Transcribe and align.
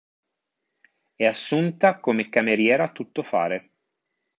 È 1.15 1.25
assunta 1.27 1.99
come 1.99 2.29
cameriera 2.29 2.91
tuttofare. 2.91 3.69